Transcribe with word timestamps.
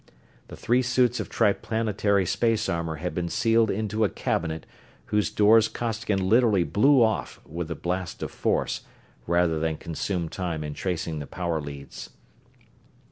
The 0.47 0.55
three 0.55 0.81
suits 0.81 1.19
of 1.19 1.29
Triplanetary 1.29 2.25
space 2.25 2.67
armor 2.67 2.95
had 2.95 3.13
been 3.13 3.29
sealed 3.29 3.69
into 3.69 4.03
a 4.03 4.09
cabinet 4.09 4.65
whose 5.13 5.29
doors 5.29 5.67
Costigan 5.67 6.27
literally 6.27 6.63
blew 6.63 7.03
off 7.03 7.39
with 7.45 7.69
a 7.69 7.75
blast 7.75 8.23
of 8.23 8.31
force, 8.31 8.81
rather 9.27 9.59
than 9.59 9.77
consume 9.77 10.27
time 10.27 10.63
in 10.63 10.73
tracing 10.73 11.19
the 11.19 11.27
power 11.27 11.61
leads. 11.61 12.09